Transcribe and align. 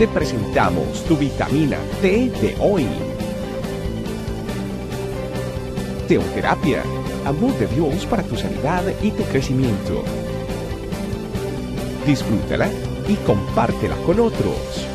te 0.00 0.08
presentamos 0.08 1.04
tu 1.04 1.14
vitamina 1.14 1.76
T 2.00 2.32
de 2.40 2.56
hoy. 2.58 2.86
Teoterapia, 6.08 6.82
amor 7.26 7.52
de 7.58 7.66
Dios 7.66 8.06
para 8.06 8.22
tu 8.22 8.34
sanidad 8.34 8.82
y 9.02 9.10
tu 9.10 9.22
crecimiento. 9.24 10.02
Disfrútala 12.06 12.70
y 13.08 13.14
compártela 13.26 13.94
con 14.06 14.20
otros. 14.20 14.88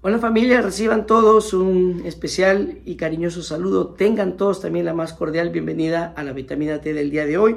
Hola 0.00 0.18
familia, 0.18 0.62
reciban 0.62 1.06
todos 1.06 1.54
un 1.54 2.02
especial 2.04 2.80
y 2.84 2.96
cariñoso 2.96 3.44
saludo. 3.44 3.94
Tengan 3.94 4.36
todos 4.36 4.60
también 4.60 4.84
la 4.84 4.94
más 4.94 5.12
cordial 5.12 5.50
bienvenida 5.50 6.12
a 6.16 6.24
la 6.24 6.32
vitamina 6.32 6.80
T 6.80 6.92
del 6.92 7.12
día 7.12 7.24
de 7.24 7.38
hoy. 7.38 7.56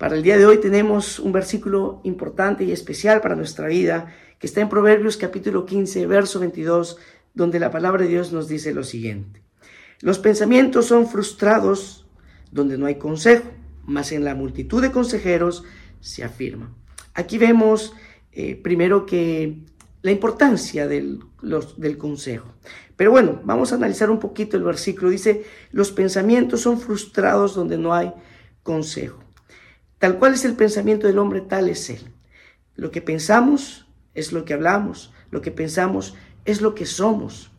Para 0.00 0.16
el 0.16 0.22
día 0.22 0.38
de 0.38 0.46
hoy 0.46 0.56
tenemos 0.56 1.18
un 1.18 1.30
versículo 1.30 2.00
importante 2.04 2.64
y 2.64 2.72
especial 2.72 3.20
para 3.20 3.36
nuestra 3.36 3.68
vida 3.68 4.06
que 4.38 4.46
está 4.46 4.62
en 4.62 4.70
Proverbios 4.70 5.18
capítulo 5.18 5.66
15, 5.66 6.06
verso 6.06 6.40
22, 6.40 6.96
donde 7.34 7.60
la 7.60 7.70
palabra 7.70 8.04
de 8.04 8.08
Dios 8.08 8.32
nos 8.32 8.48
dice 8.48 8.72
lo 8.72 8.82
siguiente. 8.82 9.42
Los 10.00 10.18
pensamientos 10.18 10.86
son 10.86 11.06
frustrados 11.06 12.06
donde 12.50 12.78
no 12.78 12.86
hay 12.86 12.94
consejo, 12.94 13.44
mas 13.84 14.10
en 14.12 14.24
la 14.24 14.34
multitud 14.34 14.80
de 14.80 14.90
consejeros 14.90 15.64
se 16.00 16.24
afirma. 16.24 16.74
Aquí 17.12 17.36
vemos 17.36 17.92
eh, 18.32 18.56
primero 18.56 19.04
que 19.04 19.66
la 20.00 20.12
importancia 20.12 20.88
del, 20.88 21.20
del 21.76 21.98
consejo. 21.98 22.54
Pero 22.96 23.10
bueno, 23.10 23.42
vamos 23.44 23.70
a 23.70 23.74
analizar 23.74 24.08
un 24.10 24.18
poquito 24.18 24.56
el 24.56 24.62
versículo. 24.62 25.10
Dice, 25.10 25.44
los 25.72 25.92
pensamientos 25.92 26.62
son 26.62 26.80
frustrados 26.80 27.54
donde 27.54 27.76
no 27.76 27.92
hay 27.92 28.14
consejo. 28.62 29.22
Tal 30.00 30.18
cual 30.18 30.32
es 30.32 30.46
el 30.46 30.54
pensamiento 30.54 31.06
del 31.06 31.18
hombre, 31.18 31.42
tal 31.42 31.68
es 31.68 31.90
él. 31.90 32.00
Lo 32.74 32.90
que 32.90 33.02
pensamos 33.02 33.86
es 34.14 34.32
lo 34.32 34.46
que 34.46 34.54
hablamos, 34.54 35.12
lo 35.30 35.42
que 35.42 35.50
pensamos 35.50 36.14
es 36.46 36.62
lo 36.62 36.74
que 36.74 36.86
somos. 36.86 37.50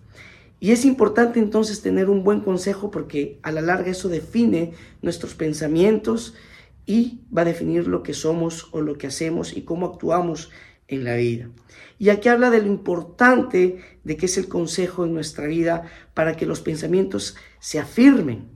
Y 0.60 0.72
es 0.72 0.84
importante 0.84 1.40
entonces 1.40 1.84
tener 1.84 2.10
un 2.10 2.24
buen 2.24 2.40
consejo 2.42 2.90
porque 2.90 3.40
a 3.44 3.52
la 3.52 3.62
larga 3.62 3.92
eso 3.92 4.10
define 4.10 4.74
nuestros 5.04 5.36
pensamientos 5.36 6.34
y 6.88 7.22
va 7.36 7.44
a 7.44 7.46
definir 7.46 7.88
lo 7.88 8.02
que 8.02 8.16
somos 8.16 8.70
o 8.72 8.82
lo 8.82 8.98
que 8.98 9.06
hacemos 9.06 9.56
y 9.56 9.62
cómo 9.62 9.86
actuamos 9.86 10.50
en 10.88 11.04
la 11.04 11.18
vida. 11.18 11.48
Y 12.00 12.10
aquí 12.10 12.28
habla 12.28 12.50
de 12.50 12.64
lo 12.64 12.68
importante 12.68 13.78
de 14.04 14.18
que 14.18 14.26
es 14.26 14.40
el 14.40 14.48
consejo 14.48 15.06
en 15.06 15.14
nuestra 15.14 15.46
vida 15.46 15.84
para 16.16 16.36
que 16.36 16.48
los 16.48 16.62
pensamientos 16.62 17.36
se 17.60 17.78
afirmen. 17.78 18.50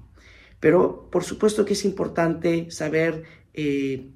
Pero 0.59 1.07
por 1.11 1.23
supuesto 1.23 1.65
que 1.65 1.73
es 1.73 1.85
importante 1.85 2.71
saber 2.71 3.44
eh, 3.57 4.11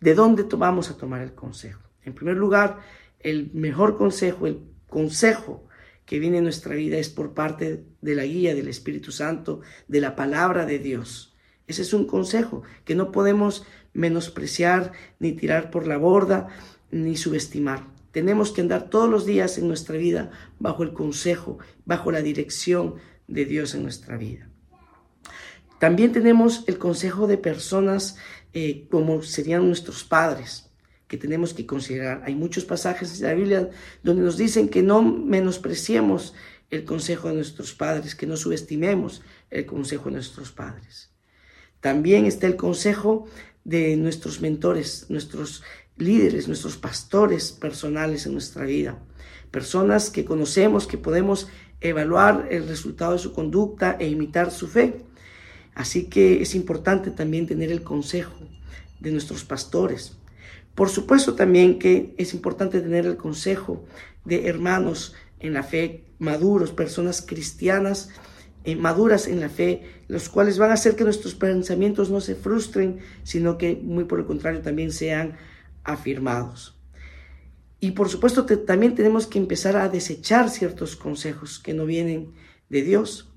de 0.00 0.14
dónde 0.14 0.44
vamos 0.56 0.90
a 0.90 0.96
tomar 0.96 1.20
el 1.20 1.34
consejo. 1.34 1.82
En 2.04 2.14
primer 2.14 2.36
lugar, 2.36 2.78
el 3.20 3.50
mejor 3.52 3.96
consejo, 3.98 4.46
el 4.46 4.60
consejo 4.88 5.66
que 6.06 6.18
viene 6.20 6.38
en 6.38 6.44
nuestra 6.44 6.74
vida 6.74 6.96
es 6.96 7.10
por 7.10 7.34
parte 7.34 7.84
de 8.00 8.14
la 8.14 8.24
guía 8.24 8.54
del 8.54 8.68
Espíritu 8.68 9.10
Santo, 9.10 9.60
de 9.88 10.00
la 10.00 10.14
palabra 10.14 10.64
de 10.64 10.78
Dios. 10.78 11.34
Ese 11.66 11.82
es 11.82 11.92
un 11.92 12.06
consejo 12.06 12.62
que 12.84 12.94
no 12.94 13.12
podemos 13.12 13.66
menospreciar, 13.92 14.92
ni 15.18 15.32
tirar 15.32 15.70
por 15.70 15.86
la 15.86 15.98
borda, 15.98 16.48
ni 16.90 17.16
subestimar. 17.16 17.84
Tenemos 18.12 18.52
que 18.52 18.60
andar 18.60 18.88
todos 18.88 19.10
los 19.10 19.26
días 19.26 19.58
en 19.58 19.68
nuestra 19.68 19.96
vida 19.96 20.30
bajo 20.58 20.82
el 20.82 20.92
consejo, 20.92 21.58
bajo 21.84 22.10
la 22.10 22.22
dirección 22.22 22.94
de 23.26 23.44
Dios 23.44 23.74
en 23.74 23.82
nuestra 23.82 24.16
vida. 24.16 24.48
También 25.78 26.12
tenemos 26.12 26.64
el 26.66 26.78
consejo 26.78 27.26
de 27.26 27.38
personas 27.38 28.16
eh, 28.52 28.86
como 28.90 29.22
serían 29.22 29.66
nuestros 29.66 30.04
padres, 30.04 30.70
que 31.06 31.16
tenemos 31.16 31.54
que 31.54 31.66
considerar. 31.66 32.22
Hay 32.24 32.34
muchos 32.34 32.64
pasajes 32.64 33.18
de 33.18 33.26
la 33.26 33.34
Biblia 33.34 33.70
donde 34.02 34.22
nos 34.22 34.36
dicen 34.36 34.68
que 34.68 34.82
no 34.82 35.02
menospreciemos 35.02 36.34
el 36.70 36.84
consejo 36.84 37.28
de 37.28 37.34
nuestros 37.34 37.74
padres, 37.74 38.14
que 38.14 38.26
no 38.26 38.36
subestimemos 38.36 39.22
el 39.50 39.64
consejo 39.64 40.06
de 40.06 40.16
nuestros 40.16 40.52
padres. 40.52 41.10
También 41.80 42.26
está 42.26 42.46
el 42.46 42.56
consejo 42.56 43.26
de 43.64 43.96
nuestros 43.96 44.40
mentores, 44.40 45.06
nuestros 45.08 45.62
líderes, 45.96 46.46
nuestros 46.46 46.76
pastores 46.76 47.52
personales 47.52 48.26
en 48.26 48.32
nuestra 48.32 48.64
vida. 48.64 48.98
Personas 49.50 50.10
que 50.10 50.24
conocemos, 50.24 50.86
que 50.86 50.98
podemos 50.98 51.48
evaluar 51.80 52.48
el 52.50 52.68
resultado 52.68 53.12
de 53.12 53.18
su 53.18 53.32
conducta 53.32 53.96
e 53.98 54.08
imitar 54.08 54.50
su 54.50 54.68
fe. 54.68 55.04
Así 55.78 56.06
que 56.06 56.42
es 56.42 56.56
importante 56.56 57.12
también 57.12 57.46
tener 57.46 57.70
el 57.70 57.84
consejo 57.84 58.34
de 58.98 59.12
nuestros 59.12 59.44
pastores. 59.44 60.16
Por 60.74 60.88
supuesto 60.88 61.36
también 61.36 61.78
que 61.78 62.16
es 62.18 62.34
importante 62.34 62.80
tener 62.80 63.06
el 63.06 63.16
consejo 63.16 63.84
de 64.24 64.48
hermanos 64.48 65.14
en 65.38 65.54
la 65.54 65.62
fe 65.62 66.02
maduros, 66.18 66.72
personas 66.72 67.22
cristianas 67.22 68.08
eh, 68.64 68.74
maduras 68.74 69.28
en 69.28 69.38
la 69.38 69.48
fe, 69.48 69.84
los 70.08 70.28
cuales 70.28 70.58
van 70.58 70.72
a 70.72 70.74
hacer 70.74 70.96
que 70.96 71.04
nuestros 71.04 71.36
pensamientos 71.36 72.10
no 72.10 72.20
se 72.20 72.34
frustren, 72.34 72.98
sino 73.22 73.56
que 73.56 73.76
muy 73.80 74.02
por 74.02 74.18
el 74.18 74.26
contrario 74.26 74.62
también 74.62 74.90
sean 74.90 75.36
afirmados. 75.84 76.76
Y 77.78 77.92
por 77.92 78.08
supuesto 78.08 78.46
también 78.46 78.96
tenemos 78.96 79.28
que 79.28 79.38
empezar 79.38 79.76
a 79.76 79.88
desechar 79.88 80.50
ciertos 80.50 80.96
consejos 80.96 81.60
que 81.60 81.72
no 81.72 81.86
vienen 81.86 82.32
de 82.68 82.82
Dios 82.82 83.28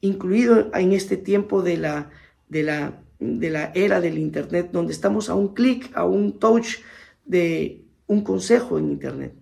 incluido 0.00 0.70
en 0.74 0.92
este 0.92 1.16
tiempo 1.16 1.62
de 1.62 1.76
la, 1.76 2.10
de 2.48 2.62
la, 2.62 3.02
de 3.18 3.50
la 3.50 3.72
era 3.74 4.00
del 4.00 4.18
Internet, 4.18 4.70
donde 4.72 4.92
estamos 4.92 5.28
a 5.28 5.34
un 5.34 5.54
clic, 5.54 5.90
a 5.94 6.04
un 6.04 6.38
touch 6.38 6.78
de 7.24 7.84
un 8.06 8.22
consejo 8.22 8.78
en 8.78 8.90
Internet, 8.90 9.34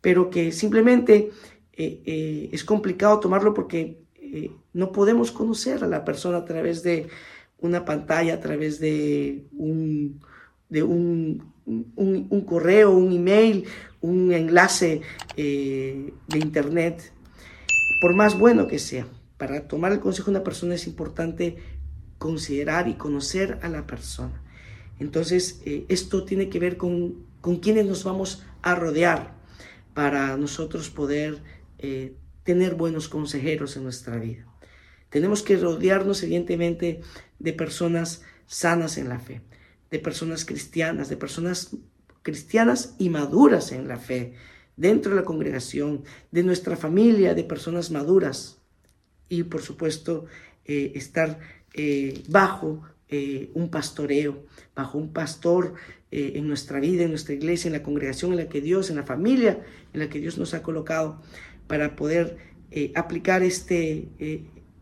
pero 0.00 0.30
que 0.30 0.52
simplemente 0.52 1.30
eh, 1.72 2.02
eh, 2.04 2.50
es 2.52 2.64
complicado 2.64 3.20
tomarlo 3.20 3.54
porque 3.54 3.98
eh, 4.16 4.50
no 4.72 4.92
podemos 4.92 5.32
conocer 5.32 5.82
a 5.84 5.86
la 5.86 6.04
persona 6.04 6.38
a 6.38 6.44
través 6.44 6.82
de 6.82 7.08
una 7.60 7.84
pantalla, 7.84 8.34
a 8.34 8.40
través 8.40 8.80
de 8.80 9.44
un, 9.52 10.20
de 10.68 10.82
un, 10.82 11.52
un, 11.66 12.26
un 12.28 12.40
correo, 12.42 12.90
un 12.90 13.12
email, 13.12 13.64
un 14.00 14.32
enlace 14.32 15.02
de 15.36 16.12
Internet, 16.34 17.12
por 18.00 18.14
más 18.14 18.38
bueno 18.38 18.66
que 18.66 18.78
sea 18.78 19.06
para 19.40 19.66
tomar 19.66 19.90
el 19.90 20.00
consejo 20.00 20.26
de 20.26 20.36
una 20.36 20.44
persona 20.44 20.74
es 20.74 20.86
importante 20.86 21.56
considerar 22.18 22.88
y 22.88 22.94
conocer 22.96 23.58
a 23.62 23.70
la 23.70 23.86
persona. 23.86 24.42
Entonces, 24.98 25.62
eh, 25.64 25.86
esto 25.88 26.24
tiene 26.24 26.50
que 26.50 26.58
ver 26.58 26.76
con, 26.76 27.24
con 27.40 27.56
quienes 27.56 27.86
nos 27.86 28.04
vamos 28.04 28.44
a 28.60 28.74
rodear 28.74 29.32
para 29.94 30.36
nosotros 30.36 30.90
poder 30.90 31.38
eh, 31.78 32.12
tener 32.42 32.74
buenos 32.74 33.08
consejeros 33.08 33.78
en 33.78 33.84
nuestra 33.84 34.18
vida. 34.18 34.44
Tenemos 35.08 35.42
que 35.42 35.56
rodearnos, 35.56 36.22
evidentemente, 36.22 37.00
de 37.38 37.52
personas 37.54 38.20
sanas 38.46 38.98
en 38.98 39.08
la 39.08 39.20
fe, 39.20 39.40
de 39.90 39.98
personas 40.00 40.44
cristianas, 40.44 41.08
de 41.08 41.16
personas 41.16 41.78
cristianas 42.20 42.94
y 42.98 43.08
maduras 43.08 43.72
en 43.72 43.88
la 43.88 43.96
fe, 43.96 44.34
dentro 44.76 45.12
de 45.12 45.16
la 45.22 45.24
congregación, 45.24 46.04
de 46.30 46.42
nuestra 46.42 46.76
familia, 46.76 47.32
de 47.32 47.44
personas 47.44 47.90
maduras, 47.90 48.59
y 49.30 49.44
por 49.44 49.62
supuesto 49.62 50.26
eh, 50.66 50.92
estar 50.94 51.38
eh, 51.72 52.22
bajo 52.28 52.82
eh, 53.08 53.50
un 53.54 53.70
pastoreo, 53.70 54.44
bajo 54.74 54.98
un 54.98 55.14
pastor 55.14 55.74
en 56.12 56.48
nuestra 56.48 56.80
vida, 56.80 57.04
en 57.04 57.10
nuestra 57.10 57.34
iglesia, 57.34 57.68
en 57.68 57.72
la 57.72 57.84
congregación 57.84 58.32
en 58.32 58.38
la 58.38 58.48
que 58.48 58.60
Dios, 58.60 58.90
en 58.90 58.96
la 58.96 59.04
familia 59.04 59.64
en 59.92 60.00
la 60.00 60.08
que 60.08 60.18
Dios 60.18 60.38
nos 60.38 60.54
ha 60.54 60.62
colocado 60.62 61.22
para 61.68 61.94
poder 61.94 62.36
aplicar 62.96 63.44
este 63.44 64.08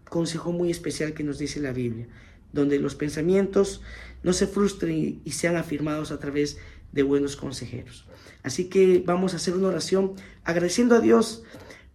consejo 0.08 0.53
muy 0.53 0.70
especial 0.70 1.12
que 1.12 1.25
nos 1.25 1.38
dice 1.38 1.60
la 1.60 1.75
Biblia, 1.75 2.08
donde 2.54 2.78
los 2.78 2.94
pensamientos 2.94 3.82
no 4.22 4.32
se 4.32 4.47
frustren 4.47 5.20
y 5.22 5.31
sean 5.32 5.56
afirmados 5.56 6.12
a 6.12 6.19
través 6.19 6.56
de 6.93 7.02
buenos 7.02 7.37
consejeros. 7.37 8.06
Así 8.43 8.70
que 8.70 9.02
vamos 9.05 9.34
a 9.34 9.37
hacer 9.37 9.55
una 9.55 9.69
oración 9.69 10.14
agradeciendo 10.44 10.94
a 10.94 11.00
Dios 11.00 11.43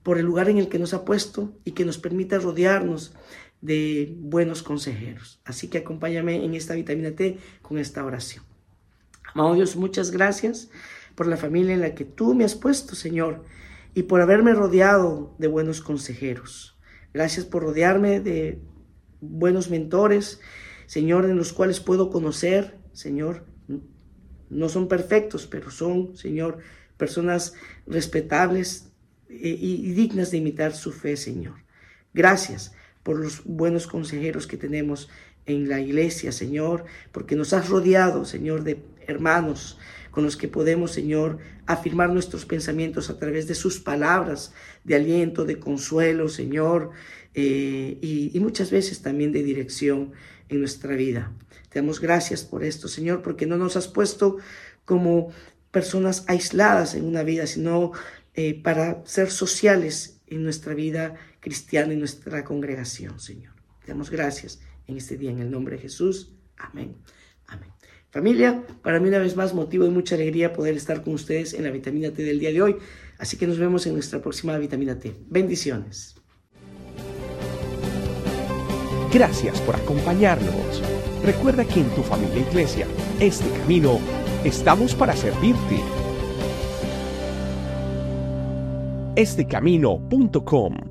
por 0.03 0.17
el 0.17 0.25
lugar 0.25 0.49
en 0.49 0.57
el 0.57 0.67
que 0.69 0.79
nos 0.79 0.93
ha 0.93 1.05
puesto 1.05 1.53
y 1.63 1.71
que 1.71 1.85
nos 1.85 1.97
permita 1.97 2.37
rodearnos 2.37 3.13
de 3.61 4.13
buenos 4.19 4.61
consejeros. 4.61 5.39
Así 5.45 5.69
que 5.69 5.79
acompáñame 5.79 6.43
en 6.43 6.53
esta 6.53 6.75
vitamina 6.75 7.11
T 7.11 7.39
con 7.61 7.77
esta 7.77 8.03
oración. 8.03 8.43
Amado 9.33 9.55
Dios, 9.55 9.77
muchas 9.77 10.11
gracias 10.11 10.69
por 11.15 11.27
la 11.27 11.37
familia 11.37 11.73
en 11.73 11.81
la 11.81 11.95
que 11.95 12.05
tú 12.05 12.35
me 12.35 12.43
has 12.43 12.55
puesto, 12.55 12.95
Señor, 12.95 13.45
y 13.95 14.03
por 14.03 14.21
haberme 14.21 14.53
rodeado 14.53 15.33
de 15.37 15.47
buenos 15.47 15.81
consejeros. 15.81 16.77
Gracias 17.13 17.45
por 17.45 17.63
rodearme 17.63 18.19
de 18.19 18.59
buenos 19.21 19.69
mentores, 19.69 20.41
Señor, 20.85 21.25
en 21.25 21.37
los 21.37 21.53
cuales 21.53 21.79
puedo 21.79 22.09
conocer, 22.09 22.77
Señor, 22.91 23.45
no 24.49 24.69
son 24.69 24.87
perfectos, 24.87 25.47
pero 25.47 25.71
son, 25.71 26.17
Señor, 26.17 26.59
personas 26.97 27.53
respetables, 27.87 28.92
y 29.41 29.91
dignas 29.93 30.31
de 30.31 30.37
imitar 30.37 30.73
su 30.73 30.91
fe, 30.91 31.17
Señor. 31.17 31.55
Gracias 32.13 32.73
por 33.03 33.19
los 33.19 33.43
buenos 33.43 33.87
consejeros 33.87 34.47
que 34.47 34.57
tenemos 34.57 35.09
en 35.45 35.67
la 35.67 35.79
iglesia, 35.79 36.31
Señor, 36.31 36.85
porque 37.11 37.35
nos 37.35 37.53
has 37.53 37.69
rodeado, 37.69 38.25
Señor, 38.25 38.63
de 38.63 38.79
hermanos 39.07 39.77
con 40.11 40.23
los 40.23 40.37
que 40.37 40.47
podemos, 40.47 40.91
Señor, 40.91 41.39
afirmar 41.65 42.11
nuestros 42.11 42.45
pensamientos 42.45 43.09
a 43.09 43.17
través 43.17 43.47
de 43.47 43.55
sus 43.55 43.79
palabras 43.79 44.53
de 44.83 44.95
aliento, 44.95 45.43
de 45.43 45.59
consuelo, 45.59 46.29
Señor, 46.29 46.91
eh, 47.33 47.97
y, 47.99 48.31
y 48.31 48.39
muchas 48.39 48.69
veces 48.69 49.01
también 49.01 49.31
de 49.31 49.43
dirección 49.43 50.11
en 50.49 50.59
nuestra 50.59 50.95
vida. 50.95 51.31
Te 51.69 51.79
damos 51.79 51.99
gracias 51.99 52.43
por 52.43 52.63
esto, 52.63 52.87
Señor, 52.87 53.23
porque 53.23 53.47
no 53.47 53.57
nos 53.57 53.75
has 53.75 53.87
puesto 53.87 54.37
como 54.85 55.31
personas 55.71 56.25
aisladas 56.27 56.93
en 56.93 57.05
una 57.05 57.23
vida, 57.23 57.47
sino 57.47 57.91
eh, 58.35 58.61
para 58.61 59.05
ser 59.05 59.29
sociales 59.29 60.21
en 60.27 60.43
nuestra 60.43 60.73
vida 60.73 61.15
cristiana, 61.39 61.93
en 61.93 61.99
nuestra 61.99 62.43
congregación, 62.43 63.19
Señor. 63.19 63.53
Damos 63.85 64.09
gracias 64.09 64.61
en 64.87 64.97
este 64.97 65.17
día, 65.17 65.31
en 65.31 65.39
el 65.39 65.51
nombre 65.51 65.75
de 65.75 65.81
Jesús. 65.83 66.33
Amén. 66.57 66.95
Amén. 67.47 67.69
Familia, 68.09 68.63
para 68.81 68.99
mí 68.99 69.07
una 69.09 69.19
vez 69.19 69.35
más 69.35 69.53
motivo 69.53 69.85
de 69.85 69.89
mucha 69.89 70.15
alegría 70.15 70.53
poder 70.53 70.75
estar 70.75 71.03
con 71.03 71.13
ustedes 71.13 71.53
en 71.53 71.63
la 71.63 71.71
vitamina 71.71 72.11
T 72.11 72.23
del 72.23 72.39
día 72.39 72.51
de 72.51 72.61
hoy. 72.61 72.75
Así 73.17 73.37
que 73.37 73.47
nos 73.47 73.57
vemos 73.57 73.85
en 73.85 73.93
nuestra 73.93 74.21
próxima 74.21 74.57
vitamina 74.57 74.97
T. 74.97 75.15
Bendiciones. 75.29 76.15
Gracias 79.11 79.61
por 79.61 79.75
acompañarnos. 79.75 80.81
Recuerda 81.23 81.65
que 81.65 81.81
en 81.81 81.89
tu 81.91 82.01
familia 82.01 82.37
e 82.37 82.49
iglesia, 82.49 82.87
este 83.19 83.47
camino, 83.59 83.99
estamos 84.43 84.95
para 84.95 85.15
servirte. 85.15 86.02
Estecamino.com 89.15 90.82